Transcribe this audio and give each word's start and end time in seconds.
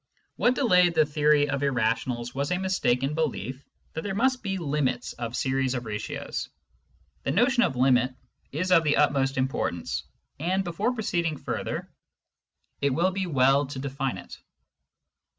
What 0.35 0.55
delayed 0.55 0.95
the 0.95 1.03
true 1.03 1.13
theory 1.13 1.47
of 1.47 1.61
irrationals 1.61 2.33
was 2.33 2.49
a 2.49 2.57
mistaken 2.57 3.13
belief 3.13 3.63
that 3.93 4.01
there 4.01 4.15
must 4.15 4.41
be" 4.41 4.57
limits" 4.57 5.13
of 5.23 5.35
series 5.37 5.75
of 5.75 5.85
ratios. 5.85 6.49
The 7.21 7.29
notion 7.29 7.61
of" 7.61 7.75
limit" 7.75 8.15
is 8.61 8.71
of 8.71 8.83
the 8.83 8.97
utmost 8.97 9.37
importance, 9.37 10.03
and 10.39 10.63
before 10.63 10.95
proceeding 10.95 11.37
further 11.37 11.87
it 12.81 12.89
will 12.95 13.11
be 13.11 13.27
well 13.27 13.67
to 13.67 13.77
define 13.77 14.17
it. 14.17 14.35